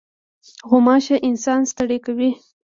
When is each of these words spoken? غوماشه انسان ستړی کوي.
غوماشه 0.69 1.15
انسان 1.27 1.59
ستړی 1.71 1.97
کوي. 2.05 2.31